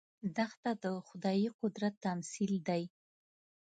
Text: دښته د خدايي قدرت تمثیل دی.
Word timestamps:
دښته 0.35 0.71
د 0.83 0.85
خدايي 1.07 1.49
قدرت 1.59 1.93
تمثیل 2.05 2.51
دی. 2.67 2.83